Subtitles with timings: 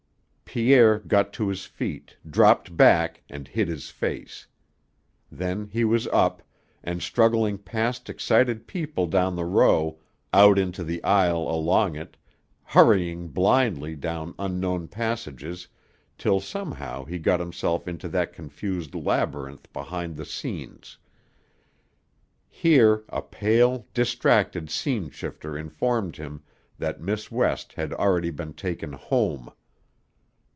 [0.53, 4.47] Pierre got to his feet, dropped back, and hid his face.
[5.31, 6.43] Then he was up,
[6.83, 10.01] and struggling past excited people down the row,
[10.33, 12.17] out into the aisle, along it,
[12.63, 15.69] hurrying blindly down unknown passages
[16.17, 20.97] till somehow he got himself into that confused labyrinth behind the scenes.
[22.49, 26.43] Here a pale, distracted scene shifter informed him
[26.77, 29.49] that Miss West had already been taken home.